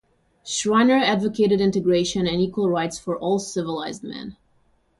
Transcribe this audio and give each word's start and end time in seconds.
Schreiner 0.43 0.95
advocated 0.97 1.61
integration 1.61 2.25
and 2.25 2.41
equal 2.41 2.71
rights 2.71 2.97
for 2.97 3.15
all 3.15 3.37
"civilised" 3.37 4.01
men. 4.03 4.35